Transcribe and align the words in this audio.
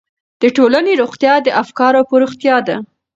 د 0.41 0.43
ټولنې 0.55 0.93
روغتیا 1.01 1.33
د 1.41 1.47
افکارو 1.61 2.01
په 2.09 2.15
روغتیا 2.21 2.57
ده. 2.67 2.75